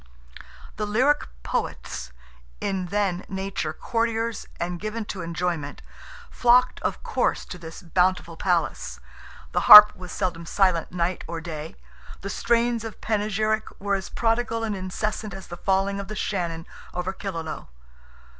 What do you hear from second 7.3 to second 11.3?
to this bountiful palace. The harp was seldom silent night